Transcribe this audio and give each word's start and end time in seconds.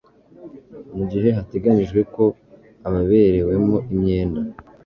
mu 0.95 1.03
gihe 1.11 1.29
hateganijwe 1.37 1.99
ko 2.13 2.23
ababerewemo 2.87 3.75
imyenda 3.93 4.41